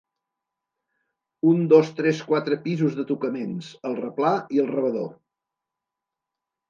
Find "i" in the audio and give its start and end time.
4.57-4.63